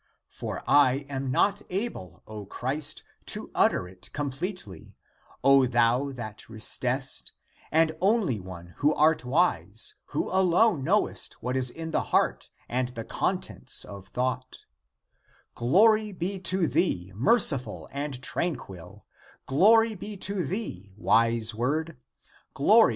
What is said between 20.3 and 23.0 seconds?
thee, wise word; glory 6 Comp.